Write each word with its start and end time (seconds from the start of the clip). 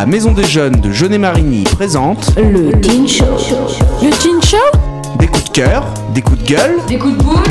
La 0.00 0.06
Maison 0.06 0.32
des 0.32 0.44
Jeunes 0.44 0.80
de 0.80 0.92
Jeunet-Marigny 0.92 1.64
présente 1.64 2.34
Le 2.38 2.72
Teen 2.80 3.06
Show. 3.06 3.26
Le 4.02 4.08
Teen 4.08 4.42
Show 4.42 4.56
des 5.18 5.26
coups 5.26 5.44
de 5.44 5.50
cœur, 5.50 5.84
des 6.14 6.22
coups 6.22 6.42
de 6.42 6.48
gueule, 6.48 6.76
Des 6.88 6.96
coups 6.96 7.18
de 7.18 7.22
boule 7.22 7.42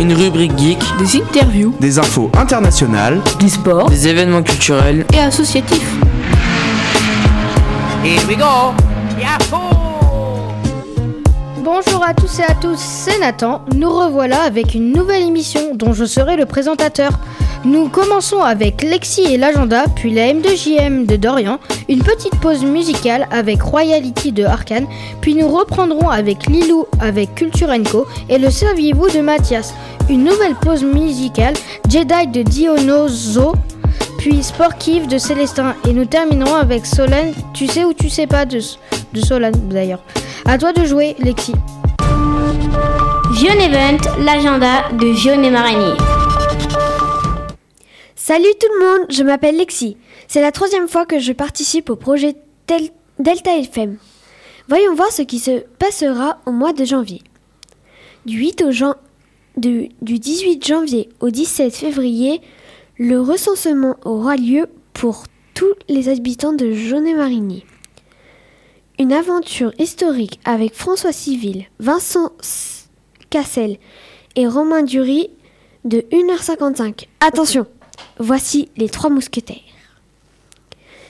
Une 0.00 0.14
rubrique 0.14 0.56
geek, 0.56 0.78
Des 0.98 1.16
interviews 1.20 1.74
des 1.78 1.98
infos 1.98 2.30
internationales. 2.34 3.20
Du 3.38 3.50
sport 3.50 3.90
des 3.90 4.08
événements 4.08 4.42
culturels. 4.42 5.04
et 5.12 5.18
associatifs 5.18 5.92
Bonjour 11.62 12.02
à 12.02 12.14
tous 12.14 12.38
et 12.38 12.44
à 12.44 12.54
tous, 12.54 12.78
c'est 12.78 13.18
Nathan. 13.18 13.60
Nous 13.74 13.90
revoilà 13.90 14.40
avec 14.44 14.72
une 14.72 14.92
nouvelle 14.94 15.24
émission 15.24 15.74
dont 15.74 15.92
je 15.92 16.06
serai 16.06 16.36
le 16.36 16.46
présentateur. 16.46 17.18
Nous 17.66 17.88
commençons 17.88 18.42
avec 18.42 18.80
Lexi 18.80 19.22
et 19.22 19.36
l'agenda, 19.36 19.86
puis 19.96 20.12
la 20.12 20.32
M2JM 20.32 21.04
de 21.04 21.16
Dorian, 21.16 21.58
une 21.88 21.98
petite 21.98 22.36
pause 22.36 22.64
musicale 22.64 23.26
avec 23.32 23.60
Royalty 23.60 24.30
de 24.30 24.44
Arkane, 24.44 24.86
puis 25.20 25.34
nous 25.34 25.48
reprendrons 25.48 26.08
avec 26.08 26.46
Lilou 26.46 26.86
avec 27.00 27.34
Culture 27.34 27.70
Co 27.90 28.06
et 28.28 28.38
le 28.38 28.50
Saviez-vous 28.50 29.10
de 29.10 29.20
Mathias. 29.20 29.74
Une 30.08 30.22
nouvelle 30.22 30.54
pause 30.54 30.84
musicale, 30.84 31.54
Jedi 31.88 32.28
de 32.28 32.42
Dionoso, 32.42 33.54
puis 34.18 34.44
Sportive 34.44 35.08
de 35.08 35.18
Célestin 35.18 35.74
et 35.88 35.92
nous 35.92 36.04
terminerons 36.04 36.54
avec 36.54 36.86
Solène, 36.86 37.34
tu 37.52 37.66
sais 37.66 37.84
ou 37.84 37.92
tu 37.92 38.08
sais 38.08 38.28
pas 38.28 38.46
de, 38.46 38.60
de 39.12 39.72
d'ailleurs. 39.72 40.04
À 40.44 40.56
toi 40.56 40.72
de 40.72 40.84
jouer 40.84 41.16
Lexi. 41.18 41.52
L'agenda 44.20 44.84
de 44.92 45.08
et. 45.08 46.25
Salut 48.26 48.48
tout 48.58 48.66
le 48.80 48.84
monde, 48.84 49.06
je 49.08 49.22
m'appelle 49.22 49.56
Lexi. 49.56 49.96
C'est 50.26 50.40
la 50.40 50.50
troisième 50.50 50.88
fois 50.88 51.06
que 51.06 51.20
je 51.20 51.32
participe 51.32 51.90
au 51.90 51.94
projet 51.94 52.34
Delta 53.20 53.56
FM. 53.56 53.98
Voyons 54.68 54.96
voir 54.96 55.12
ce 55.12 55.22
qui 55.22 55.38
se 55.38 55.60
passera 55.78 56.40
au 56.44 56.50
mois 56.50 56.72
de 56.72 56.84
janvier. 56.84 57.22
Du, 58.24 58.36
8 58.38 58.62
au 58.62 58.72
jan- 58.72 58.96
du, 59.56 59.90
du 60.02 60.18
18 60.18 60.66
janvier 60.66 61.08
au 61.20 61.30
17 61.30 61.72
février, 61.72 62.40
le 62.98 63.20
recensement 63.20 63.94
aura 64.04 64.34
lieu 64.36 64.66
pour 64.92 65.22
tous 65.54 65.74
les 65.88 66.08
habitants 66.08 66.52
de 66.52 66.72
Jaunet-Marigny. 66.72 67.64
Une 68.98 69.12
aventure 69.12 69.70
historique 69.78 70.40
avec 70.44 70.74
François 70.74 71.12
Civil, 71.12 71.66
Vincent 71.78 72.32
Cassel 73.30 73.76
et 74.34 74.48
Romain 74.48 74.82
Dury 74.82 75.30
de 75.84 75.98
1h55. 76.10 77.06
Attention, 77.20 77.66
voici 78.18 78.68
les 78.76 78.88
trois 78.88 79.10
mousquetaires. 79.10 79.56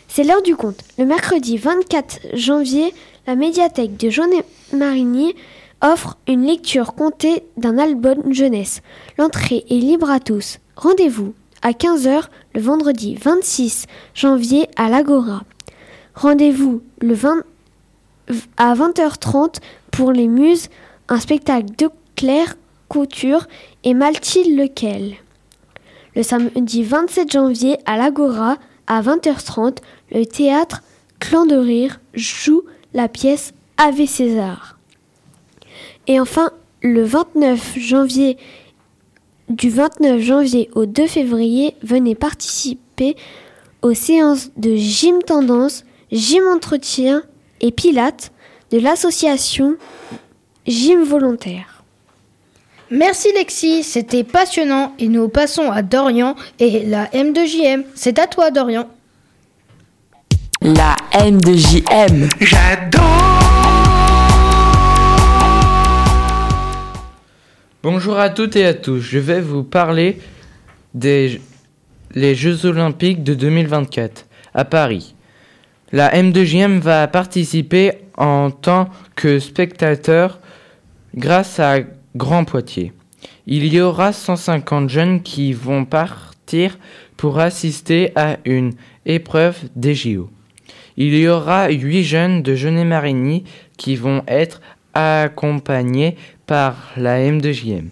C'est 0.09 0.25
l'heure 0.25 0.43
du 0.43 0.57
compte. 0.57 0.83
Le 0.99 1.05
mercredi 1.05 1.59
24 1.59 2.21
janvier, 2.35 2.95
la 3.27 3.35
médiathèque 3.35 3.97
de 3.97 4.09
Jaunet-Marigny 4.09 5.35
offre 5.83 6.17
une 6.27 6.47
lecture 6.47 6.95
comptée 6.95 7.45
d'un 7.57 7.79
album 7.79 8.33
jeunesse. 8.33 8.81
L'entrée 9.19 9.65
est 9.69 9.75
libre 9.75 10.11
à 10.11 10.21
tous. 10.21 10.59
Rendez-vous 10.77 11.35
à 11.63 11.73
15h 11.73 12.25
le 12.55 12.61
vendredi 12.61 13.15
26 13.17 13.87
janvier 14.15 14.69
à 14.77 14.89
l'Agora. 14.89 15.43
Rendez-vous 16.15 16.83
le 17.01 17.15
20 17.15 17.43
à 18.57 18.75
20h30 18.75 19.57
pour 19.91 20.13
les 20.13 20.29
Muses, 20.29 20.69
un 21.09 21.21
spectacle 21.21 21.75
de 21.77 21.89
Claire 22.17 22.57
Couture 22.89 23.47
et 23.85 23.95
Mathilde 23.95 24.59
Lequel. 24.59 25.17
Le 26.17 26.23
samedi 26.23 26.83
27 26.83 27.31
janvier 27.31 27.77
à 27.85 27.99
l'Agora, 27.99 28.57
à 28.87 29.03
20h30, 29.03 29.77
le 30.11 30.25
théâtre 30.25 30.83
Clan 31.21 31.45
de 31.45 31.57
Rire 31.57 32.01
joue 32.15 32.63
la 32.95 33.07
pièce 33.07 33.53
Ave 33.77 34.07
César. 34.07 34.79
Et 36.07 36.19
enfin, 36.19 36.53
le 36.81 37.05
29 37.05 37.79
janvier, 37.79 38.39
du 39.51 39.69
29 39.69 40.23
janvier 40.23 40.71
au 40.75 40.87
2 40.87 41.07
février, 41.07 41.77
venez 41.83 42.15
participer 42.15 43.15
aux 43.83 43.93
séances 43.93 44.51
de 44.57 44.75
gym 44.75 45.23
tendance, 45.23 45.85
gym 46.11 46.45
entretien 46.49 47.25
et 47.61 47.73
pilates 47.73 48.33
de 48.71 48.79
l'association 48.79 49.77
Gym 50.67 51.03
Volontaire. 51.03 51.76
Merci 52.91 53.33
Lexi, 53.33 53.83
c'était 53.83 54.23
passionnant 54.23 54.95
et 55.01 55.09
nous 55.09 55.29
passons 55.29 55.73
à 55.73 55.83
Dorian 55.83 56.37
et 56.61 56.87
la 56.87 57.07
M2JM. 57.07 57.83
C'est 57.97 58.21
à 58.21 58.29
toi 58.29 58.53
Dorian. 58.53 58.89
La 60.63 60.95
M 61.13 61.41
de 61.41 61.55
JM. 61.55 62.29
Bonjour 67.83 68.19
à 68.21 68.31
toutes 68.31 68.55
et 68.55 68.65
à 68.65 68.75
tous. 68.75 69.01
Je 69.01 69.19
vais 69.19 69.41
vous 69.41 69.65
parler 69.65 70.21
des 70.95 71.41
les 72.15 72.37
Jeux 72.37 72.67
Olympiques 72.67 73.25
de 73.25 73.35
2024 73.35 74.27
à 74.55 74.65
Paris. 74.65 75.17
La 75.91 76.15
M2JM 76.15 76.79
va 76.79 77.09
participer 77.09 77.95
en 78.17 78.53
tant 78.53 78.89
que 79.17 79.41
spectateur 79.41 80.39
grâce 81.17 81.59
à 81.59 81.79
Grand 82.17 82.45
Poitiers. 82.45 82.93
Il 83.47 83.67
y 83.73 83.81
aura 83.81 84.13
150 84.13 84.89
jeunes 84.89 85.23
qui 85.23 85.53
vont 85.53 85.85
partir 85.85 86.79
pour 87.17 87.39
assister 87.39 88.13
à 88.17 88.39
une 88.45 88.73
épreuve 89.05 89.59
des 89.77 89.95
JO. 89.95 90.31
Il 90.97 91.15
y 91.15 91.29
aura 91.29 91.69
8 91.69 92.05
jeunes 92.05 92.43
de 92.43 92.55
Jeunet-Marigny 92.55 93.45
qui 93.77 93.97
vont 93.97 94.23
être 94.27 94.63
accompagnés 94.95 96.17
par 96.47 96.93
la 96.97 97.19
M2JM. 97.19 97.91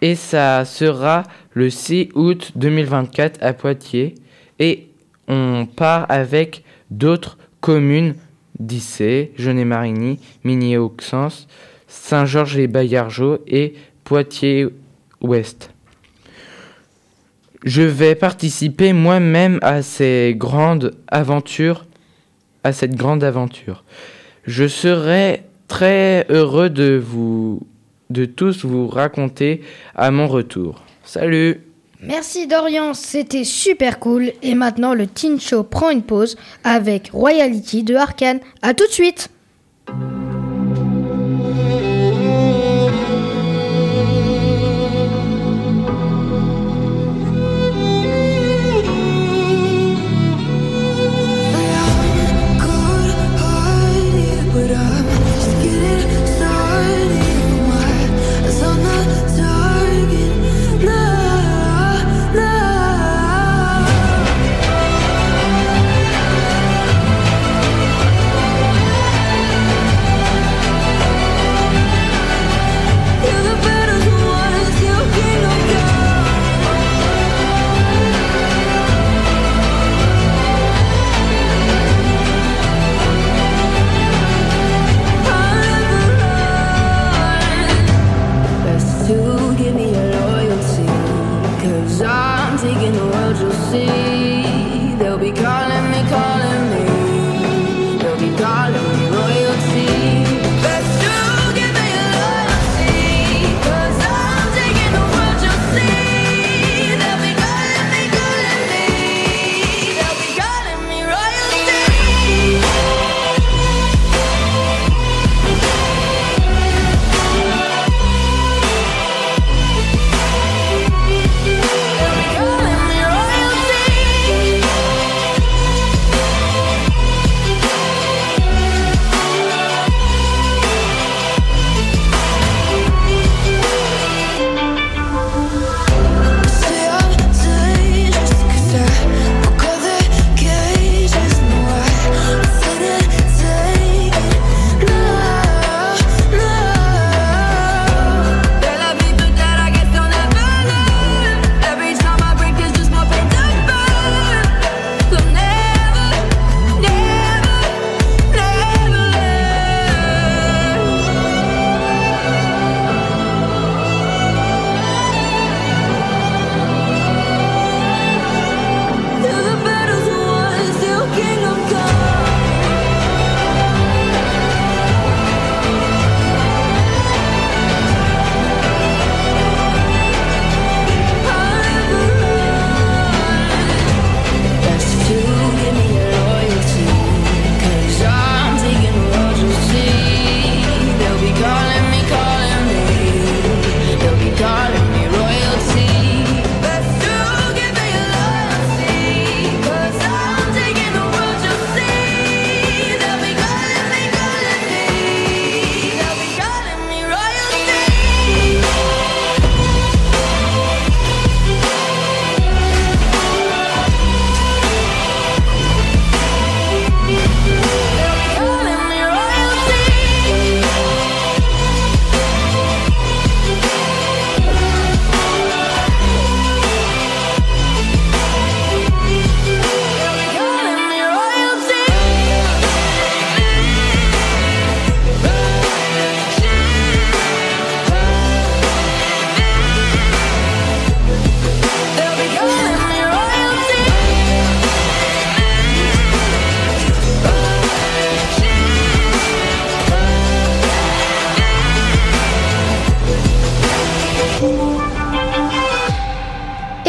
Et 0.00 0.14
ça 0.14 0.64
sera 0.64 1.24
le 1.52 1.68
6 1.68 2.08
août 2.14 2.52
2024 2.56 3.42
à 3.42 3.52
Poitiers. 3.52 4.14
Et 4.58 4.88
on 5.28 5.66
part 5.66 6.06
avec 6.08 6.64
d'autres 6.90 7.36
communes 7.60 8.14
d'Issé, 8.58 9.32
Jeunet-Marigny, 9.36 10.18
Mini-Auxence, 10.42 11.46
Saint-Georges-les-Baillargeaux 11.92 13.38
et 13.46 13.74
Poitiers-Ouest. 14.04 15.70
Je 17.64 17.82
vais 17.82 18.14
participer 18.14 18.92
moi-même 18.92 19.58
à 19.62 19.82
ces 19.82 20.34
grandes 20.36 20.94
aventures, 21.08 21.84
à 22.64 22.72
cette 22.72 22.96
grande 22.96 23.22
aventure. 23.22 23.84
Je 24.44 24.66
serai 24.66 25.42
très 25.68 26.26
heureux 26.30 26.70
de 26.70 27.00
vous, 27.02 27.60
de 28.10 28.24
tous 28.24 28.64
vous 28.64 28.88
raconter 28.88 29.60
à 29.94 30.10
mon 30.10 30.26
retour. 30.26 30.82
Salut! 31.04 31.60
Merci 32.00 32.48
Dorian, 32.48 32.94
c'était 32.94 33.44
super 33.44 34.00
cool. 34.00 34.32
Et 34.42 34.56
maintenant 34.56 34.94
le 34.94 35.06
Teen 35.06 35.38
Show 35.38 35.62
prend 35.62 35.90
une 35.90 36.02
pause 36.02 36.36
avec 36.64 37.10
Royalty 37.12 37.84
de 37.84 37.94
Arkane. 37.94 38.40
A 38.62 38.74
tout 38.74 38.86
de 38.86 38.92
suite 38.92 39.30
Cause 91.62 92.02
I'm 92.02 92.58
taking 92.58 92.92
the 92.92 93.06
world, 93.06 93.36
you'll 93.38 93.52
see. 93.70 94.96
They'll 94.96 95.16
be 95.16 95.30
calling 95.30 95.71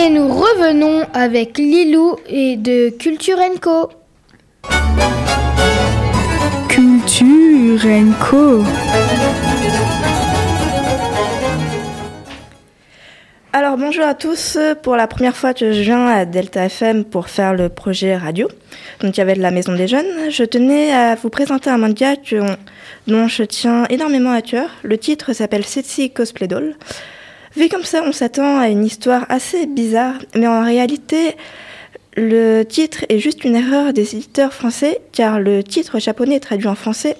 Et 0.03 0.09
nous 0.09 0.27
revenons 0.27 1.07
avec 1.13 1.57
Lilou 1.57 2.17
et 2.27 2.57
de 2.57 2.89
Culture 2.89 3.37
Co. 3.61 3.89
Culture 6.67 7.79
Co. 8.19 8.63
Alors 13.53 13.77
bonjour 13.77 14.03
à 14.03 14.13
tous, 14.13 14.57
pour 14.81 14.97
la 14.97 15.07
première 15.07 15.37
fois 15.37 15.53
que 15.53 15.71
je 15.71 15.79
viens 15.79 16.05
à 16.07 16.25
Delta 16.25 16.65
FM 16.65 17.05
pour 17.05 17.29
faire 17.29 17.53
le 17.53 17.69
projet 17.69 18.17
radio, 18.17 18.49
donc 18.99 19.15
il 19.15 19.19
y 19.19 19.21
avait 19.21 19.35
de 19.35 19.41
la 19.41 19.51
Maison 19.51 19.73
des 19.73 19.87
Jeunes, 19.87 20.29
je 20.29 20.43
tenais 20.43 20.91
à 20.91 21.15
vous 21.15 21.29
présenter 21.29 21.69
un 21.69 21.77
manga 21.77 22.15
dont 23.07 23.27
je 23.29 23.43
tiens 23.43 23.85
énormément 23.89 24.33
à 24.33 24.41
cœur. 24.41 24.69
Le 24.83 24.97
titre 24.97 25.31
s'appelle 25.31 25.63
Setsi 25.63 26.11
Cosplay 26.11 26.49
Doll. 26.49 26.75
Vu 27.55 27.69
comme 27.69 27.83
ça, 27.83 28.01
on 28.03 28.11
s'attend 28.11 28.57
à 28.57 28.69
une 28.69 28.83
histoire 28.83 29.25
assez 29.29 29.67
bizarre, 29.67 30.15
mais 30.35 30.47
en 30.47 30.63
réalité, 30.63 31.35
le 32.17 32.63
titre 32.63 33.05
est 33.09 33.19
juste 33.19 33.43
une 33.43 33.55
erreur 33.55 33.93
des 33.93 34.15
éditeurs 34.15 34.53
français, 34.53 35.01
car 35.11 35.39
le 35.39 35.63
titre 35.63 35.99
japonais 35.99 36.39
traduit 36.39 36.67
en 36.67 36.75
français, 36.75 37.15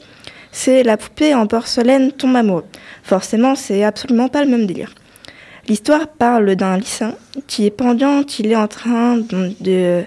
c'est 0.52 0.84
La 0.84 0.98
poupée 0.98 1.36
en 1.36 1.46
porcelaine 1.46 2.12
tombe 2.12 2.36
amoureux. 2.36 2.66
Forcément, 3.04 3.56
c'est 3.56 3.84
absolument 3.84 4.28
pas 4.28 4.44
le 4.44 4.50
même 4.50 4.66
délire. 4.66 4.94
L'histoire 5.68 6.08
parle 6.08 6.56
d'un 6.56 6.78
lycéen 6.78 7.16
qui 7.48 7.66
est 7.66 7.72
pendiant, 7.72 8.24
qu'il 8.24 8.52
est 8.52 8.56
en 8.56 8.68
train 8.68 9.18
de, 9.62 10.04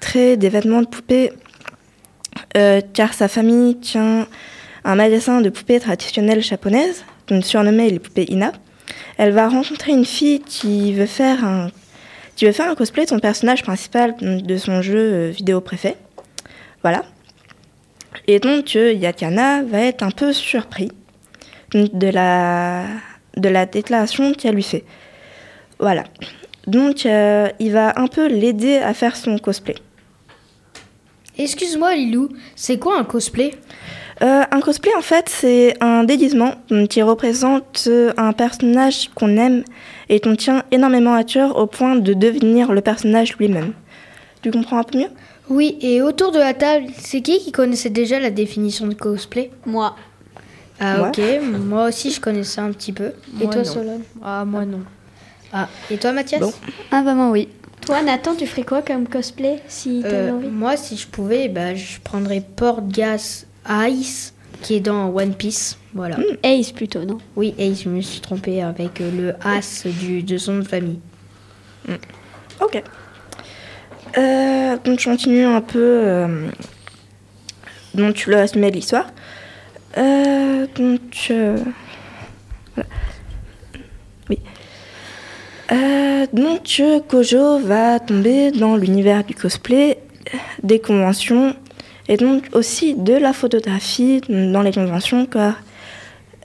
créer 0.00 0.36
des 0.36 0.48
vêtements 0.48 0.82
de 0.82 0.86
poupées, 0.86 1.32
euh, 2.56 2.80
car 2.92 3.14
sa 3.14 3.28
famille 3.28 3.78
tient 3.80 4.26
un 4.84 4.94
magasin 4.94 5.40
de 5.40 5.48
poupées 5.48 5.80
traditionnelles 5.80 6.42
japonaises, 6.42 7.04
donc 7.28 7.44
surnommées 7.44 7.90
les 7.90 7.98
poupées 7.98 8.26
Ina. 8.28 8.52
Elle 9.16 9.32
va 9.32 9.48
rencontrer 9.48 9.92
une 9.92 10.04
fille 10.04 10.40
qui 10.40 10.92
veut 10.92 11.06
faire 11.06 11.44
un, 11.44 11.70
qui 12.36 12.46
veut 12.46 12.52
faire 12.52 12.70
un 12.70 12.74
cosplay 12.74 13.04
de 13.04 13.10
son 13.10 13.18
personnage 13.18 13.62
principal 13.62 14.14
de 14.20 14.56
son 14.56 14.82
jeu 14.82 14.98
euh, 14.98 15.30
vidéo 15.30 15.60
préfet. 15.60 15.96
Voilà. 16.82 17.04
Et 18.26 18.38
donc 18.38 18.76
euh, 18.76 18.92
Yakana 18.92 19.62
va 19.62 19.80
être 19.80 20.02
un 20.02 20.10
peu 20.10 20.32
surpris 20.32 20.90
de 21.72 22.08
la, 22.08 22.86
de 23.36 23.48
la 23.48 23.66
déclaration 23.66 24.32
qu'elle 24.32 24.54
lui 24.54 24.62
fait. 24.62 24.84
Voilà. 25.78 26.04
Donc 26.66 27.06
euh, 27.06 27.48
il 27.58 27.72
va 27.72 27.92
un 27.96 28.06
peu 28.06 28.26
l'aider 28.28 28.76
à 28.78 28.94
faire 28.94 29.16
son 29.16 29.38
cosplay. 29.38 29.76
Excuse-moi 31.38 31.94
Lilou, 31.94 32.28
c'est 32.54 32.78
quoi 32.78 32.98
un 32.98 33.04
cosplay? 33.04 33.52
Euh, 34.22 34.42
un 34.50 34.60
cosplay, 34.60 34.92
en 34.96 35.00
fait, 35.02 35.28
c'est 35.28 35.74
un 35.82 36.04
déguisement 36.04 36.52
qui 36.88 37.02
représente 37.02 37.84
euh, 37.88 38.12
un 38.16 38.32
personnage 38.32 39.10
qu'on 39.16 39.36
aime 39.36 39.64
et 40.08 40.20
qu'on 40.20 40.36
tient 40.36 40.62
énormément 40.70 41.14
à 41.14 41.24
cœur 41.24 41.56
au 41.58 41.66
point 41.66 41.96
de 41.96 42.12
devenir 42.14 42.72
le 42.72 42.80
personnage 42.82 43.36
lui-même. 43.38 43.72
Tu 44.42 44.52
comprends 44.52 44.78
un 44.78 44.84
peu 44.84 44.98
mieux? 44.98 45.08
Oui, 45.48 45.76
et 45.80 46.02
autour 46.02 46.30
de 46.30 46.38
la 46.38 46.54
table, 46.54 46.86
c'est 46.98 47.20
qui 47.20 47.40
qui 47.40 47.50
connaissait 47.50 47.90
déjà 47.90 48.20
la 48.20 48.30
définition 48.30 48.86
de 48.86 48.94
cosplay? 48.94 49.50
Moi. 49.66 49.96
Ah 50.78 50.98
Moi. 50.98 51.08
ok, 51.08 51.20
moi 51.66 51.88
aussi 51.88 52.10
je 52.10 52.20
connaissais 52.20 52.60
un 52.60 52.70
petit 52.72 52.92
peu. 52.92 53.12
et 53.40 53.44
toi 53.44 53.56
non. 53.56 53.64
Solon 53.64 54.00
Ah, 54.22 54.44
moi 54.44 54.64
non. 54.64 54.80
Ah, 55.52 55.68
et 55.90 55.96
toi 55.98 56.12
Mathias? 56.12 56.40
Bon. 56.40 56.52
Ah 56.90 57.02
bah 57.02 57.14
moi 57.14 57.30
oui. 57.30 57.48
Toi 57.84 58.02
Nathan, 58.02 58.34
tu 58.36 58.46
ferais 58.46 58.62
quoi 58.62 58.82
comme 58.82 59.06
cosplay 59.08 59.60
si 59.68 60.00
t'avais 60.02 60.14
Euh, 60.30 60.32
envie? 60.34 60.48
Moi 60.48 60.76
si 60.76 60.96
je 60.96 61.06
pouvais, 61.08 61.48
bah, 61.48 61.74
je 61.74 61.98
prendrais 62.02 62.40
Portgas 62.40 63.44
Ice 63.68 64.34
qui 64.60 64.74
est 64.76 64.80
dans 64.80 65.08
One 65.08 65.34
Piece. 65.34 65.78
Voilà. 65.94 66.16
Ace 66.42 66.72
plutôt, 66.72 67.04
non? 67.04 67.18
Oui, 67.36 67.54
Ace, 67.58 67.82
je 67.82 67.88
me 67.88 68.00
suis 68.00 68.20
trompée 68.20 68.62
avec 68.62 69.00
euh, 69.00 69.10
le 69.10 69.34
As 69.46 69.86
du, 69.86 70.22
de 70.22 70.38
son 70.38 70.58
de 70.58 70.62
famille. 70.62 71.00
Ok. 72.60 72.82
Euh, 74.16 74.76
donc 74.84 75.00
je 75.00 75.04
continue 75.10 75.44
un 75.44 75.60
peu. 75.60 75.78
Euh, 75.78 76.48
donc 77.94 78.26
le 78.26 78.36
résumé 78.36 78.70
de 78.70 78.76
l'histoire. 78.76 79.06
Euh, 79.98 80.66
donc. 80.76 81.28
euh, 81.30 81.58
voilà. 82.74 82.88
Oui. 84.30 84.38
Euh, 85.72 86.26
donc 86.32 86.82
Kojo 87.08 87.58
va 87.58 88.00
tomber 88.00 88.50
dans 88.50 88.76
l'univers 88.76 89.24
du 89.24 89.34
cosplay, 89.34 89.98
des 90.62 90.80
conventions 90.80 91.56
et 92.08 92.16
donc 92.16 92.48
aussi 92.52 92.94
de 92.94 93.14
la 93.14 93.32
photographie 93.32 94.20
dans 94.28 94.62
les 94.62 94.72
conventions 94.72 95.26
car 95.26 95.54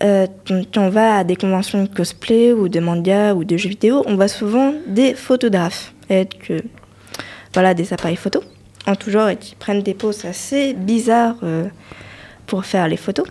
euh, 0.03 0.27
quand 0.47 0.77
on 0.77 0.89
va 0.89 1.17
à 1.17 1.23
des 1.23 1.35
conventions 1.35 1.83
de 1.83 1.87
cosplay 1.89 2.53
ou 2.53 2.69
de 2.69 2.79
manga 2.79 3.33
ou 3.33 3.43
de 3.43 3.57
jeux 3.57 3.69
vidéo, 3.69 4.03
on 4.05 4.15
voit 4.15 4.27
souvent 4.27 4.73
des 4.85 5.15
photographes 5.15 5.93
et 6.09 6.27
voilà 7.53 7.73
des 7.73 7.91
appareils 7.93 8.15
photo 8.15 8.43
en 8.85 8.95
tout 8.95 9.09
genre 9.09 9.29
et 9.29 9.35
qui 9.37 9.55
prennent 9.55 9.81
des 9.81 9.95
poses 9.95 10.23
assez 10.25 10.73
bizarres 10.73 11.37
euh, 11.43 11.65
pour 12.45 12.65
faire 12.65 12.87
les 12.87 12.95
photos, 12.95 13.25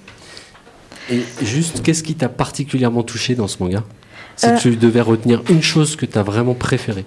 Et 1.10 1.22
juste, 1.42 1.82
qu'est-ce 1.82 2.02
qui 2.02 2.14
t'a 2.14 2.28
particulièrement 2.28 3.02
touché 3.02 3.34
dans 3.34 3.48
ce 3.48 3.56
manga? 3.62 3.82
Si 4.40 4.46
Euh. 4.46 4.56
tu 4.56 4.76
devais 4.76 5.02
retenir 5.02 5.42
une 5.50 5.60
chose 5.62 5.96
que 5.96 6.06
t'as 6.06 6.22
vraiment 6.22 6.54
préférée. 6.54 7.04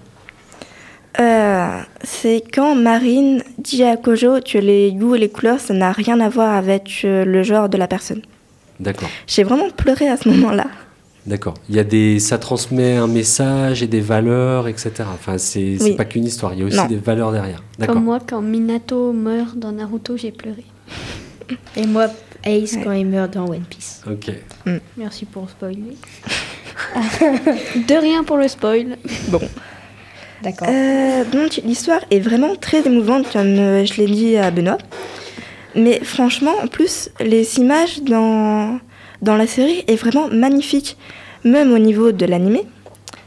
Euh, 1.20 1.80
c'est 2.04 2.44
quand 2.54 2.76
Marine 2.76 3.42
dit 3.58 3.84
à 3.84 3.98
Kojo 3.98 4.40
que 4.42 4.60
les 4.60 4.92
goûts 4.94 5.16
et 5.16 5.20
les 5.20 5.30
couleurs, 5.30 5.60
ça 5.60 5.74
n'a 5.74 5.92
rien 5.92 6.20
à 6.20 6.30
voir 6.30 6.54
avec 6.56 7.02
euh, 7.06 7.26
le 7.26 7.42
genre 7.42 7.70
de 7.70 7.78
la 7.78 7.88
personne. 7.88 8.22
D'accord, 8.80 9.10
J'ai 9.26 9.44
vraiment 9.44 9.72
pleuré 9.72 10.08
à 10.10 10.18
ce 10.18 10.30
moment-là. 10.30 10.66
d'accord. 11.26 11.56
Il 11.70 11.76
y 11.76 11.80
a 11.80 11.84
des, 11.84 12.20
ça 12.20 12.38
transmet 12.38 12.98
un 12.98 13.08
message 13.08 13.82
et 13.82 13.88
des 13.88 14.02
valeurs, 14.02 14.68
etc. 14.68 14.92
Enfin, 15.12 15.40
c'est 15.40 15.78
c'est 15.80 15.84
Oui. 15.92 15.96
pas 15.96 16.06
qu'une 16.06 16.26
histoire, 16.26 16.54
il 16.54 16.60
y 16.60 16.64
a 16.64 16.66
aussi 16.66 16.78
Non. 16.78 16.86
des 16.86 16.98
valeurs 16.98 17.32
derrière. 17.32 17.64
D'accord. 17.80 17.96
Comme 17.96 18.04
moi, 18.06 18.20
quand 18.28 18.42
Minato 18.44 19.12
meurt 19.12 19.58
dans 19.58 19.72
Naruto, 19.72 20.18
j'ai 20.18 20.32
pleuré. 20.32 20.66
Et 21.78 21.88
moi, 21.88 22.08
Ace 22.46 22.74
Ouais. 22.74 22.82
quand 22.84 22.92
il 22.92 23.06
meurt 23.08 23.32
dans 23.34 23.46
One 23.48 23.62
Piece. 23.70 24.02
Ok. 24.08 24.32
Merci 24.98 25.26
pour 25.26 25.50
spoiler. 25.50 25.96
De 27.88 27.96
rien 27.96 28.24
pour 28.24 28.38
le 28.38 28.48
spoil. 28.48 28.98
D'accord. 30.42 30.68
Euh, 30.70 31.24
donc 31.26 31.62
l'histoire 31.64 32.02
est 32.12 32.20
vraiment 32.20 32.56
très 32.56 32.86
émouvante, 32.86 33.32
comme 33.32 33.58
euh, 33.58 33.86
je 33.86 33.96
l'ai 33.96 34.08
dit 34.08 34.38
à 34.38 34.52
Benoît. 34.52 34.78
Mais 35.76 36.02
franchement, 36.04 36.54
en 36.62 36.68
plus, 36.68 37.10
les 37.20 37.58
images 37.58 38.04
dans, 38.04 38.80
dans 39.22 39.36
la 39.36 39.48
série 39.48 39.84
est 39.88 39.96
vraiment 39.96 40.28
magnifique. 40.28 40.98
Même 41.44 41.74
au 41.74 41.80
niveau 41.80 42.12
de 42.12 42.26
l'animé, 42.26 42.64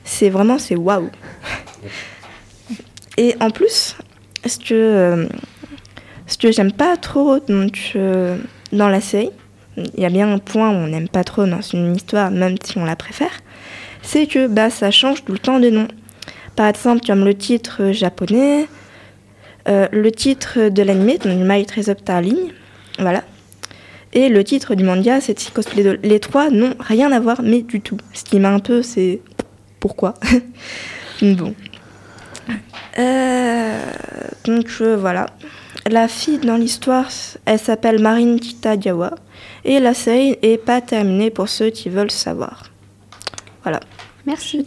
c'est 0.05 0.31
vraiment, 0.31 0.59
c'est 0.59 0.77
waouh. 0.77 1.11
Et 3.19 3.35
en 3.41 3.51
plus, 3.51 3.97
ce 4.45 4.59
que, 4.59 4.65
euh, 4.73 5.27
ce 6.27 6.39
que 6.39 6.53
j'aime 6.53 6.73
pas 6.73 6.97
trop 6.97 7.41
donc, 7.41 7.93
euh, 7.97 8.37
dans 8.73 8.89
la 8.89 9.01
série, 9.01 9.31
il 9.77 10.01
y 10.01 10.07
a 10.07 10.11
bien 10.11 10.33
un 10.33 10.39
point 10.39 10.71
où 10.71 10.75
on 10.75 10.87
n'aime 10.87 11.09
pas 11.09 11.25
trop 11.25 11.47
dans 11.47 11.61
une 11.61 11.97
histoire, 11.97 12.31
même 12.31 12.57
si 12.63 12.79
on 12.79 12.85
la 12.85 12.97
préfère, 12.97 13.33
c'est 14.07 14.27
que 14.27 14.47
bah, 14.47 14.71
ça 14.71 14.91
change 14.91 15.25
tout 15.25 15.33
le 15.33 15.39
temps 15.39 15.59
de 15.59 15.69
nom. 15.69 15.89
Par 16.55 16.69
exemple, 16.69 17.05
comme 17.05 17.25
le 17.25 17.35
titre 17.35 17.91
japonais, 17.93 18.69
euh, 19.69 19.89
le 19.91 20.13
titre 20.13 20.69
de 20.69 20.83
l'anime, 20.83 21.19
donc 21.19 21.39
My 21.43 21.67
Up 21.89 21.99
Darling, 22.05 22.53
voilà. 22.99 23.25
Et 24.13 24.29
le 24.29 24.45
titre 24.45 24.75
du 24.75 24.85
manga, 24.85 25.21
c'est 25.21 25.53
Cosplay 25.53 25.83
Doll. 25.83 25.99
Les 26.03 26.21
trois 26.21 26.51
n'ont 26.51 26.75
rien 26.79 27.11
à 27.13 27.21
voir, 27.21 27.43
mais 27.43 27.63
du 27.63 27.81
tout. 27.81 27.99
Ce 28.15 28.25
qui 28.25 28.39
m'a 28.39 28.51
un 28.51 28.61
peu, 28.61 28.81
c'est 28.83 29.21
pourquoi 29.81 30.15
Bon. 31.23 31.55
Euh, 32.99 33.85
donc 34.45 34.69
euh, 34.81 34.97
voilà. 34.97 35.27
La 35.91 36.09
fille 36.09 36.39
dans 36.39 36.57
l'histoire, 36.57 37.09
elle 37.45 37.59
s'appelle 37.59 38.01
Marine 38.01 38.41
Kitagawa. 38.41 39.17
Et 39.65 39.81
la 39.81 39.95
série 39.95 40.39
est 40.43 40.65
pas 40.65 40.81
terminée 40.81 41.31
pour 41.31 41.49
ceux 41.49 41.71
qui 41.71 41.89
veulent 41.89 42.11
savoir. 42.11 42.71
Voilà, 43.65 43.81
Merci. 44.27 44.65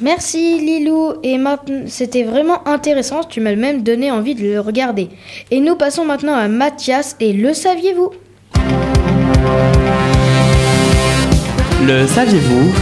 Merci 0.00 0.58
Lilou 0.58 1.14
et 1.22 1.38
maintenant 1.38 1.84
c'était 1.86 2.24
vraiment 2.24 2.66
intéressant, 2.66 3.22
tu 3.22 3.40
m'as 3.40 3.54
même 3.54 3.84
donné 3.84 4.10
envie 4.10 4.34
de 4.34 4.42
le 4.42 4.58
regarder. 4.58 5.08
Et 5.52 5.60
nous 5.60 5.76
passons 5.76 6.04
maintenant 6.04 6.34
à 6.34 6.48
Mathias 6.48 7.14
et 7.20 7.32
le 7.32 7.54
saviez-vous? 7.54 8.10
Le 11.86 12.06
saviez-vous? 12.08 12.72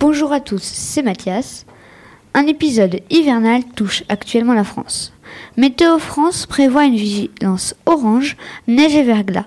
Bonjour 0.00 0.32
à 0.32 0.40
tous, 0.40 0.62
c'est 0.62 1.02
Mathias. 1.02 1.66
Un 2.34 2.48
épisode 2.48 3.00
hivernal 3.10 3.62
touche 3.76 4.02
actuellement 4.08 4.54
la 4.54 4.64
France. 4.64 5.11
Météo 5.56 5.98
France 5.98 6.46
prévoit 6.46 6.84
une 6.84 6.96
vigilance 6.96 7.74
orange, 7.86 8.36
neige 8.66 8.94
et 8.94 9.02
verglas, 9.02 9.46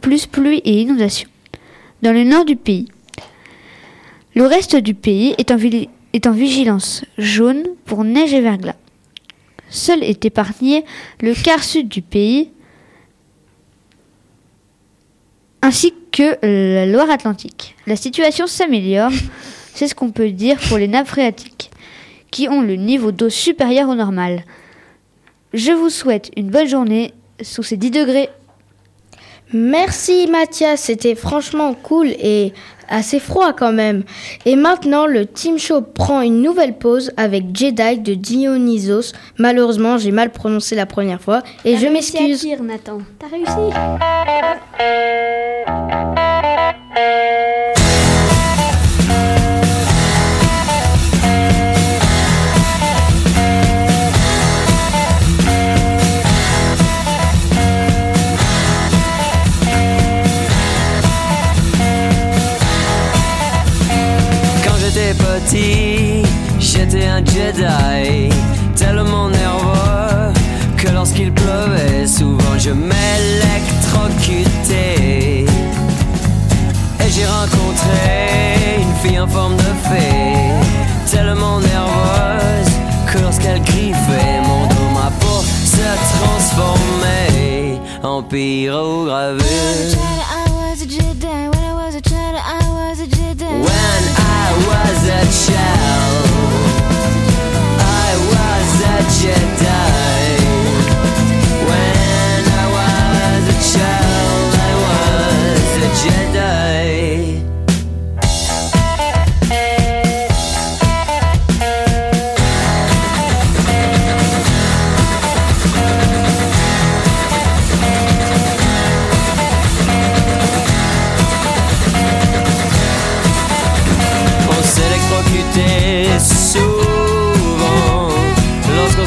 plus 0.00 0.26
pluie 0.26 0.62
et 0.64 0.80
inondations. 0.80 1.28
Dans 2.02 2.12
le 2.12 2.24
nord 2.24 2.44
du 2.44 2.56
pays, 2.56 2.88
le 4.34 4.46
reste 4.46 4.76
du 4.76 4.94
pays 4.94 5.34
est 5.38 5.50
en, 5.50 5.58
est 6.12 6.26
en 6.26 6.32
vigilance 6.32 7.04
jaune 7.18 7.62
pour 7.84 8.04
neige 8.04 8.34
et 8.34 8.40
verglas. 8.40 8.76
Seul 9.70 10.02
est 10.02 10.24
épargné 10.24 10.84
le 11.20 11.34
quart 11.34 11.64
sud 11.64 11.88
du 11.88 12.02
pays, 12.02 12.50
ainsi 15.62 15.94
que 16.12 16.36
la 16.42 16.86
Loire-Atlantique. 16.86 17.74
La 17.86 17.96
situation 17.96 18.46
s'améliore, 18.46 19.10
c'est 19.74 19.88
ce 19.88 19.94
qu'on 19.94 20.10
peut 20.10 20.30
dire 20.30 20.58
pour 20.68 20.78
les 20.78 20.88
nappes 20.88 21.08
phréatiques, 21.08 21.70
qui 22.30 22.48
ont 22.48 22.60
le 22.60 22.76
niveau 22.76 23.12
d'eau 23.12 23.30
supérieur 23.30 23.88
au 23.88 23.94
normal. 23.94 24.44
Je 25.54 25.70
vous 25.70 25.88
souhaite 25.88 26.32
une 26.36 26.50
bonne 26.50 26.66
journée 26.66 27.14
sous 27.40 27.62
ces 27.62 27.76
10 27.76 27.92
degrés. 27.92 28.28
Merci 29.52 30.26
Mathias, 30.26 30.80
c'était 30.80 31.14
franchement 31.14 31.74
cool 31.74 32.08
et 32.08 32.52
assez 32.88 33.20
froid 33.20 33.52
quand 33.52 33.72
même. 33.72 34.02
Et 34.46 34.56
maintenant, 34.56 35.06
le 35.06 35.26
Team 35.26 35.56
Show 35.58 35.80
prend 35.80 36.22
une 36.22 36.42
nouvelle 36.42 36.76
pause 36.76 37.12
avec 37.16 37.56
Jedi 37.56 37.98
de 37.98 38.14
Dionysos. 38.14 39.12
Malheureusement, 39.38 39.96
j'ai 39.96 40.10
mal 40.10 40.30
prononcé 40.30 40.74
la 40.74 40.86
première 40.86 41.20
fois 41.20 41.42
et 41.64 41.76
je 41.76 41.86
m'excuse. 41.86 42.44
Nathan. 42.60 42.98
T'as 43.20 43.28
réussi 43.28 43.52
en 88.04 88.22
pyrogravure. 88.28 89.94
When 93.44 94.04
I 94.18 94.52
was 94.68 95.08
a 95.08 95.24
child, 95.32 96.04
I 97.80 98.16
was 98.30 98.80
a 98.80 99.02
Jedi. 99.18 99.63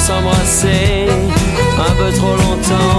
S'embrassait 0.08 1.08
un 1.78 1.92
peu 2.00 2.10
trop 2.18 2.36
longtemps 2.38 2.97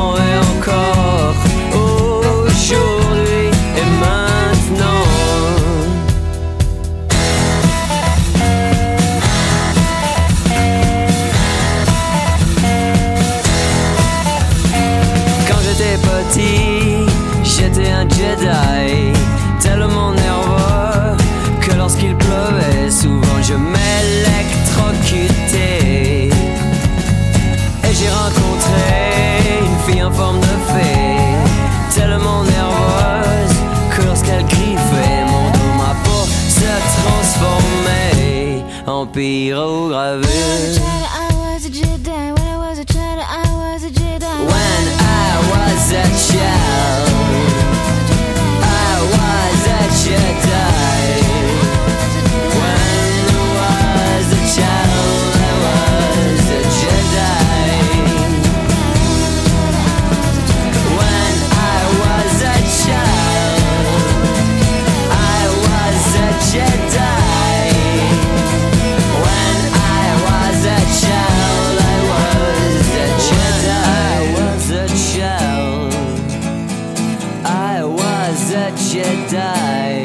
transformait 38.99 38.99
en 38.99 39.07
pyrogravure. 39.07 41.28
A 78.69 78.71
Jedi. 78.73 80.05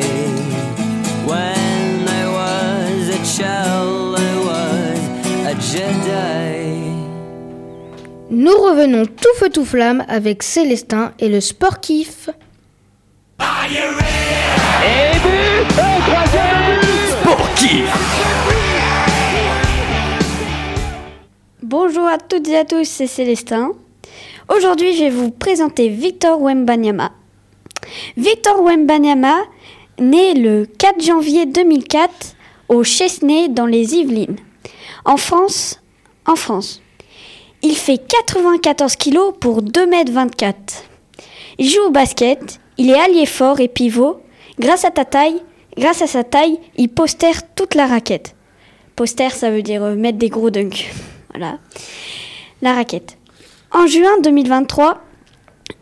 When 1.27 2.07
I 2.07 2.23
was 2.37 3.09
a 3.09 3.19
child, 3.35 4.15
I 4.17 4.33
was 4.47 4.99
a 5.47 5.55
Jedi. 5.55 6.93
Nous 8.29 8.57
revenons 8.57 9.05
tout 9.05 9.35
feu 9.37 9.49
tout 9.49 9.65
flamme 9.65 10.05
avec 10.07 10.43
Célestin 10.43 11.11
et 11.19 11.27
le 11.27 11.41
sport 11.41 11.81
kiff. 11.81 12.29
Bonjour 21.61 22.07
à 22.07 22.17
toutes 22.17 22.47
et 22.47 22.57
à 22.57 22.63
tous, 22.63 22.87
c'est 22.87 23.07
Célestin. 23.07 23.71
Aujourd'hui, 24.47 24.95
je 24.95 25.03
vais 25.03 25.09
vous 25.09 25.31
présenter 25.31 25.89
Victor 25.89 26.41
Wembanyama. 26.41 27.11
Victor 28.17 28.61
Wembanyama, 28.61 29.43
né 29.99 30.33
le 30.33 30.65
4 30.65 31.01
janvier 31.01 31.45
2004 31.45 32.35
au 32.69 32.83
Chesnay 32.83 33.49
dans 33.49 33.65
les 33.65 33.95
Yvelines, 33.95 34.37
en 35.05 35.17
France. 35.17 35.79
En 36.25 36.35
France. 36.35 36.81
Il 37.61 37.75
fait 37.75 37.97
94 37.97 38.95
kg 38.95 39.33
pour 39.39 39.61
2,24 39.61 40.45
m. 40.45 40.53
Il 41.59 41.69
joue 41.69 41.81
au 41.87 41.91
basket, 41.91 42.59
il 42.77 42.89
est 42.89 42.99
allié 42.99 43.25
fort 43.25 43.59
et 43.59 43.67
pivot. 43.67 44.21
Grâce 44.59 44.85
à 44.85 44.91
sa 46.07 46.23
taille, 46.23 46.59
il 46.77 46.89
postère 46.89 47.53
toute 47.55 47.75
la 47.75 47.87
raquette. 47.87 48.35
Poster, 48.95 49.31
ça 49.31 49.49
veut 49.49 49.63
dire 49.63 49.83
euh, 49.83 49.95
mettre 49.95 50.17
des 50.17 50.29
gros 50.29 50.49
dunks. 50.49 50.91
Voilà. 51.35 51.57
La 52.61 52.73
raquette. 52.73 53.17
En 53.71 53.87
juin 53.87 54.19
2023, 54.21 55.01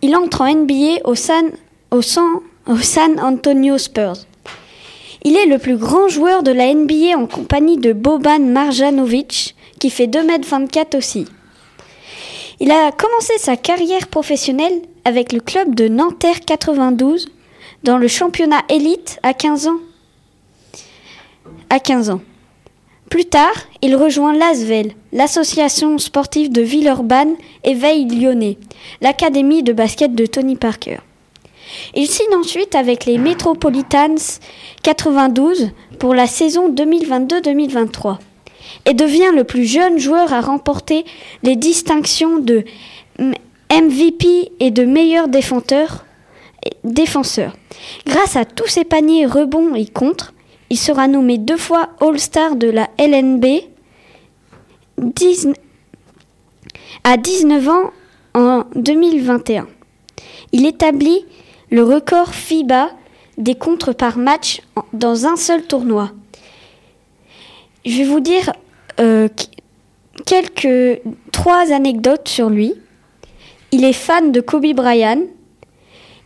il 0.02 0.16
entre 0.16 0.42
en 0.42 0.56
NBA 0.56 1.00
au 1.04 1.14
San, 1.14 1.52
au 1.92 2.02
San, 2.02 3.20
Antonio 3.20 3.78
Spurs. 3.78 4.26
Il 5.24 5.36
est 5.36 5.46
le 5.46 5.58
plus 5.58 5.76
grand 5.76 6.08
joueur 6.08 6.42
de 6.42 6.52
la 6.52 6.74
NBA 6.74 7.18
en 7.18 7.28
compagnie 7.28 7.78
de 7.78 7.92
Boban 7.92 8.40
Marjanovic, 8.40 9.56
qui 9.78 9.90
fait 9.90 10.08
2m24 10.08 10.98
aussi. 10.98 11.26
Il 12.62 12.72
a 12.72 12.92
commencé 12.92 13.34
sa 13.38 13.58
carrière 13.58 14.08
professionnelle 14.08 14.82
avec 15.04 15.34
le 15.34 15.42
club 15.42 15.76
de 15.76 15.88
Nanterre 15.90 16.40
92 16.42 17.30
dans 17.84 17.98
le 17.98 18.08
championnat 18.08 18.62
élite 18.70 19.20
à 19.22 19.34
15 19.34 19.68
ans. 19.68 19.80
À 21.70 21.80
15 21.80 22.10
ans. 22.12 22.22
Plus 23.10 23.26
tard, 23.26 23.54
il 23.82 23.96
rejoint 23.98 24.34
l'ASVEL, 24.34 24.94
l'association 25.12 25.98
sportive 25.98 26.52
de 26.52 26.62
Villeurbanne 26.62 27.36
Éveil 27.66 28.06
Lyonnais, 28.06 28.58
l'académie 29.02 29.64
de 29.64 29.74
basket 29.74 30.16
de 30.16 30.26
Tony 30.26 30.56
Parker. 30.56 31.00
Il 31.96 32.08
signe 32.08 32.36
ensuite 32.36 32.76
avec 32.76 33.06
les 33.06 33.18
Metropolitans 33.18 34.40
92 34.84 35.70
pour 36.00 36.16
la 36.16 36.28
saison 36.28 36.72
2022-2023 36.74 38.18
et 38.86 38.94
devient 38.94 39.32
le 39.36 39.44
plus 39.44 39.66
jeune 39.66 39.98
joueur 40.00 40.34
à 40.34 40.42
remporter 40.42 41.06
les 41.44 41.56
distinctions 41.56 42.40
de 42.40 42.64
MVP 43.72 44.52
et 44.60 44.72
de 44.72 44.84
meilleur 44.84 45.28
défenseur. 45.28 46.06
Grâce 48.06 48.36
à 48.36 48.46
tous 48.46 48.68
ses 48.68 48.84
paniers 48.84 49.26
rebonds 49.26 49.76
et 49.76 49.86
contres, 49.86 50.34
il 50.70 50.78
sera 50.78 51.08
nommé 51.08 51.38
deux 51.38 51.58
fois 51.58 51.90
All-Star 52.00 52.56
de 52.56 52.68
la 52.70 52.90
LNB. 52.98 53.46
19 54.98 55.56
à 57.04 57.18
19 57.18 57.68
ans 57.70 57.92
en 58.34 58.64
2021. 58.76 59.68
Il 60.52 60.66
établit 60.66 61.26
le 61.72 61.84
record 61.84 62.34
FIBA 62.34 62.90
des 63.38 63.56
contres 63.56 63.94
par 63.96 64.18
match 64.18 64.62
dans 64.94 65.26
un 65.26 65.36
seul 65.36 65.64
tournoi. 65.64 66.12
Je 67.86 67.98
vais 67.98 68.04
vous 68.04 68.20
dire 68.20 68.52
euh, 69.00 69.28
qu- 69.30 70.24
quelques 70.26 71.02
trois 71.32 71.72
anecdotes 71.72 72.28
sur 72.28 72.50
lui. 72.50 72.74
Il 73.72 73.84
est 73.86 73.94
fan 73.94 74.32
de 74.32 74.42
Kobe 74.42 74.74
Bryant. 74.76 75.22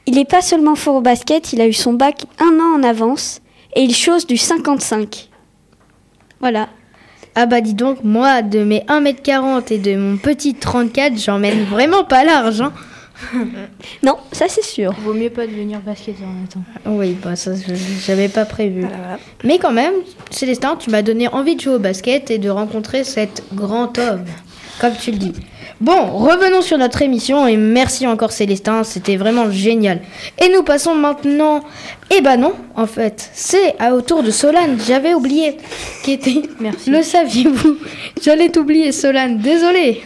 Il 0.08 0.15
n'est 0.15 0.25
pas 0.25 0.41
seulement 0.41 0.75
fort 0.75 0.95
au 0.95 1.01
basket, 1.01 1.53
il 1.53 1.62
a 1.62 1.67
eu 1.67 1.73
son 1.73 1.93
bac 1.93 2.25
un 2.39 2.60
an 2.60 2.79
en 2.79 2.84
avance 2.84 3.41
et 3.75 3.81
il 3.81 3.95
chose 3.95 4.27
du 4.27 4.38
55. 4.38 5.29
Voilà. 6.39 6.69
Ah 7.34 7.45
bah 7.47 7.60
dis 7.62 7.73
donc, 7.73 8.03
moi, 8.03 8.41
de 8.41 8.63
mes 8.63 8.79
1m40 8.81 9.73
et 9.73 9.77
de 9.77 9.95
mon 9.97 10.17
petit 10.17 10.53
34, 10.55 11.17
j'emmène 11.17 11.63
vraiment 11.65 12.03
pas 12.03 12.23
large. 12.23 12.62
Hein. 12.62 12.71
Non, 14.04 14.17
ça 14.32 14.45
c'est 14.47 14.63
sûr. 14.63 14.93
Vaut 15.04 15.13
mieux 15.13 15.30
pas 15.30 15.47
devenir 15.47 15.80
basketteur 15.80 16.28
maintenant. 16.28 16.63
Oui, 16.86 17.15
bah 17.21 17.36
ça, 17.36 17.51
je- 17.56 17.73
j'avais 18.06 18.30
pas 18.30 18.45
prévu. 18.45 18.86
Mais 19.43 19.58
quand 19.58 19.71
même, 19.71 19.93
Célestin, 20.32 20.75
tu 20.78 20.89
m'as 20.89 21.01
donné 21.01 21.28
envie 21.28 21.56
de 21.56 21.62
jouer 21.62 21.75
au 21.75 21.80
basket 21.80 22.32
et 22.32 22.38
de 22.38 22.49
rencontrer 22.49 23.04
cet 23.04 23.43
grand 23.54 23.97
homme, 23.97 24.25
comme 24.80 24.93
tu 24.99 25.12
le 25.12 25.17
dis. 25.17 25.34
Bon, 25.82 26.06
revenons 26.17 26.62
sur 26.62 26.78
notre 26.78 27.01
émission 27.01 27.47
et 27.47 27.58
merci 27.58 28.08
encore 28.08 28.32
Célestin, 28.32 28.86
c'était 28.86 29.17
vraiment 29.17 29.51
génial. 29.51 29.99
Et 30.41 30.47
nous 30.49 30.63
passons 30.63 30.95
maintenant... 30.95 31.63
Eh 32.15 32.21
bah 32.21 32.38
non, 32.38 32.54
en 32.78 32.86
fait, 32.88 33.30
c'est 33.34 33.75
à- 33.80 33.93
au 33.93 33.99
tour 34.01 34.23
de 34.23 34.32
Solane, 34.32 34.78
j'avais 34.88 35.13
oublié. 35.13 35.58
Qui 36.04 36.13
était... 36.13 36.43
Merci. 36.62 36.89
Le 36.91 37.04
saviez-vous? 37.04 37.75
J'allais 38.23 38.49
t'oublier 38.49 38.93
Solane, 38.93 39.39
désolé. 39.39 40.01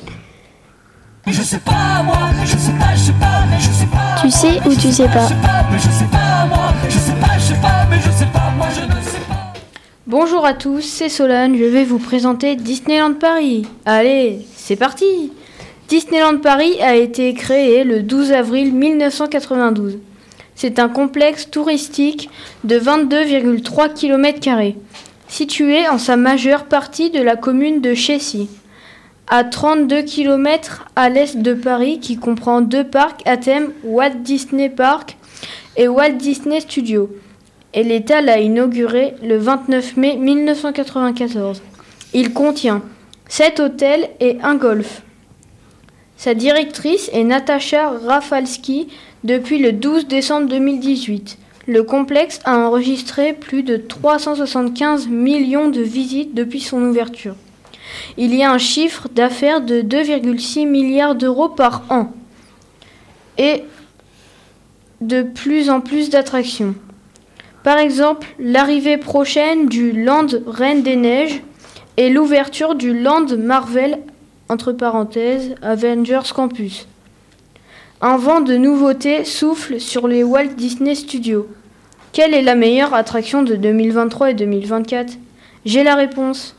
Je 1.32 1.44
sais 1.44 1.60
pas 1.60 2.02
moi, 2.04 2.18
je 2.44 2.58
sais 2.58 2.72
pas, 2.80 2.96
je 2.96 3.02
sais 3.02 3.12
pas, 3.14 3.46
mais 3.50 3.60
je 3.60 3.70
sais 3.70 3.86
pas. 3.86 4.16
Tu 4.20 4.32
sais 4.32 4.60
ou 4.68 4.74
tu 4.74 4.92
sais 4.92 5.08
pas 5.08 5.30
Mais 5.72 5.78
je 5.78 5.90
sais 5.90 6.06
pas 6.12 6.46
moi, 6.48 6.74
je 6.90 6.98
sais 6.98 7.12
pas, 7.14 7.38
je 7.38 7.44
sais 7.44 7.62
pas, 7.62 7.88
mais 7.88 7.98
je 7.98 8.12
sais 8.12 8.26
pas, 8.34 8.52
moi 8.58 8.68
je 8.74 8.82
ne 8.82 9.02
sais 9.04 9.20
pas. 9.28 9.54
Bonjour 10.08 10.44
à 10.44 10.56
tous, 10.56 10.82
c'est 10.82 11.08
Solane, 11.08 11.56
je 11.56 11.66
vais 11.66 11.84
vous 11.84 12.00
présenter 12.00 12.56
Disneyland 12.56 13.14
Paris. 13.14 13.68
Allez, 13.86 14.40
c'est 14.56 14.76
parti 14.76 15.32
Disneyland 15.88 16.40
Paris 16.40 16.82
a 16.82 16.96
été 16.96 17.34
créé 17.36 17.84
le 17.84 18.02
12 18.02 18.32
avril 18.32 18.74
1992. 18.74 20.00
C'est 20.56 20.80
un 20.80 20.90
complexe 20.90 21.50
touristique 21.52 22.30
de 22.64 22.80
22,3 22.80 23.94
km, 23.94 24.76
situé 25.28 25.88
en 25.88 26.00
sa 26.00 26.18
majeure 26.18 26.66
partie 26.66 27.12
de 27.12 27.22
la 27.22 27.36
commune 27.36 27.82
de 27.82 27.94
Chessy, 27.94 28.50
à 29.30 29.44
32 29.44 30.02
km 30.02 30.86
à 30.96 31.10
l'est 31.10 31.38
de 31.38 31.54
Paris 31.54 32.00
qui 32.00 32.18
comprend 32.18 32.62
deux 32.62 32.84
parcs 32.84 33.22
à 33.26 33.38
thème 33.38 33.72
Walt 33.84 34.22
Disney 34.22 34.70
Park 34.70 35.18
et 35.78 35.88
Walt 35.88 36.14
Disney 36.14 36.60
Studios 36.60 37.10
et 37.74 37.84
l'État 37.84 38.22
l'a 38.22 38.40
inauguré 38.40 39.14
le 39.24 39.38
29 39.38 39.98
mai 39.98 40.16
1994. 40.18 41.62
Il 42.14 42.34
contient 42.34 42.82
7 43.28 43.60
hôtels 43.60 44.10
et 44.20 44.40
un 44.42 44.56
golf. 44.56 45.04
Sa 46.18 46.34
directrice 46.34 47.10
est 47.14 47.24
Natacha 47.24 47.92
Rafalski 48.06 48.88
depuis 49.24 49.60
le 49.60 49.72
12 49.72 50.08
décembre 50.08 50.48
2018. 50.50 51.38
Le 51.68 51.84
complexe 51.84 52.40
a 52.46 52.58
enregistré 52.58 53.34
plus 53.34 53.62
de 53.62 53.78
375 53.78 55.08
millions 55.08 55.70
de 55.70 55.82
visites 55.82 56.34
depuis 56.34 56.62
son 56.62 56.82
ouverture. 56.82 57.36
Il 58.18 58.36
y 58.36 58.44
a 58.44 58.52
un 58.52 58.58
chiffre 58.58 59.08
d'affaires 59.10 59.62
de 59.62 59.82
2,6 59.82 60.68
milliards 60.68 61.16
d'euros 61.16 61.50
par 61.50 61.84
an 61.90 62.12
et 63.38 63.64
de 65.02 65.22
plus 65.22 65.70
en 65.70 65.82
plus 65.82 66.10
d'attractions. 66.10 66.76
Par 67.64 67.78
exemple, 67.78 68.28
l'arrivée 68.40 68.98
prochaine 68.98 69.68
du 69.68 69.92
Land 69.92 70.28
Reine 70.46 70.84
des 70.84 70.96
Neiges 70.96 71.42
et 71.98 72.10
l'ouverture 72.10 72.76
du 72.76 72.98
Land 72.98 73.38
Marvel, 73.38 74.00
entre 74.48 74.72
parenthèses, 74.72 75.56
Avengers 75.62 76.32
Campus. 76.34 76.88
Un 78.02 78.18
vent 78.18 78.40
de 78.40 78.56
nouveautés 78.56 79.26
souffle 79.26 79.80
sur 79.80 80.08
les 80.08 80.24
Walt 80.24 80.56
Disney 80.56 80.96
Studios. 80.96 81.48
Quelle 82.14 82.34
est 82.34 82.42
la 82.42 82.56
meilleure 82.56 82.94
attraction 82.94 83.44
de 83.44 83.56
2023 83.56 84.32
et 84.32 84.34
2024 84.34 85.14
J'ai 85.66 85.84
la 85.84 85.96
réponse. 85.96 86.56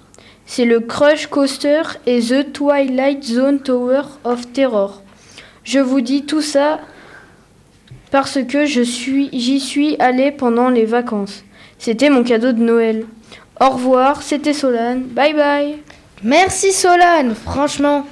C'est 0.53 0.65
le 0.65 0.81
Crush 0.81 1.29
Coaster 1.29 1.83
et 2.07 2.19
The 2.19 2.53
Twilight 2.53 3.23
Zone 3.23 3.61
Tower 3.61 4.03
of 4.25 4.53
Terror. 4.53 5.01
Je 5.63 5.79
vous 5.79 6.01
dis 6.01 6.25
tout 6.25 6.43
ça 6.43 6.81
parce 8.11 8.37
que 8.43 8.67
je 8.67 8.83
suis, 8.83 9.29
j'y 9.33 9.61
suis 9.61 9.95
allée 10.01 10.33
pendant 10.33 10.69
les 10.69 10.87
vacances. 10.87 11.45
C'était 11.79 12.11
mon 12.11 12.25
cadeau 12.25 12.51
de 12.51 12.61
Noël. 12.61 13.07
Au 13.61 13.69
revoir, 13.69 14.23
c'était 14.23 14.53
Solane. 14.53 15.03
Bye 15.03 15.35
bye. 15.35 15.77
Merci 16.25 16.73
Solane, 16.73 17.37
franchement, 17.37 18.05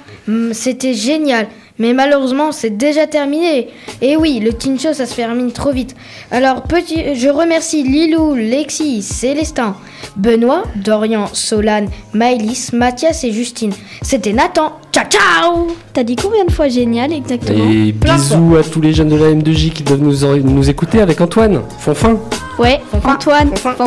c'était 0.53 0.93
génial. 0.93 1.45
Mais 1.79 1.93
malheureusement, 1.93 2.51
c'est 2.51 2.77
déjà 2.77 3.07
terminé. 3.07 3.69
Et 4.01 4.17
oui, 4.17 4.39
le 4.39 4.51
teen 4.53 4.77
show, 4.77 4.93
ça 4.93 5.05
se 5.05 5.15
termine 5.15 5.51
trop 5.51 5.71
vite. 5.71 5.95
Alors, 6.29 6.63
petit, 6.63 7.15
je 7.15 7.29
remercie 7.29 7.83
Lilou, 7.83 8.35
Lexi, 8.35 9.01
Célestin, 9.01 9.75
Benoît, 10.17 10.63
Dorian, 10.75 11.27
Solane, 11.31 11.89
Maëlys, 12.13 12.73
Mathias 12.73 13.23
et 13.23 13.31
Justine. 13.31 13.71
C'était 14.01 14.33
Nathan. 14.33 14.73
Ciao, 14.91 15.05
ciao 15.09 15.67
T'as 15.93 16.03
dit 16.03 16.15
combien 16.15 16.43
de 16.45 16.51
fois 16.51 16.67
génial 16.67 17.13
exactement? 17.13 17.69
Et 17.71 17.93
Plein 17.93 18.15
bisous 18.15 18.57
à 18.57 18.63
tous 18.63 18.81
les 18.81 18.93
jeunes 18.93 19.09
de 19.09 19.15
la 19.15 19.31
M2J 19.31 19.71
qui 19.71 19.83
doivent 19.83 20.01
nous, 20.01 20.69
écouter 20.69 21.01
avec 21.01 21.21
Antoine. 21.21 21.61
Fonfin. 21.79 22.17
Ouais, 22.57 22.81
Antoine, 23.05 23.55
Fanfin, 23.55 23.85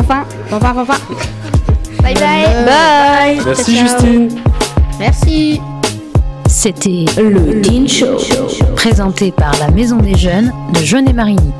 Fanfin, 0.49 0.73
Fanfin. 0.73 0.99
Bye 2.01 2.13
bye. 2.15 2.65
Bye 2.65 3.41
Merci 3.45 3.75
Ciao, 3.75 3.87
ciao. 3.87 3.99
Justine. 3.99 4.29
Merci 4.99 5.61
C'était 6.63 7.03
le 7.17 7.59
Teen 7.59 7.89
Show, 7.89 8.15
présenté 8.77 9.33
par 9.33 9.51
la 9.59 9.69
Maison 9.69 9.97
des 9.97 10.15
Jeunes 10.15 10.53
de 10.73 10.79
Jeunet-Marigny. 10.79 11.51